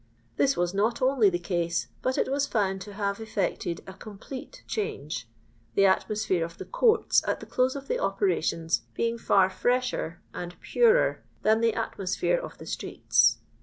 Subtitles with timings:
[0.35, 4.63] This was not only the case, but it was found to have effected a complete
[4.65, 5.27] change;
[5.75, 10.59] the atmosphere of the courts at the close of the operations being far fresher and
[10.59, 13.37] purer than the atmosphere of the streets.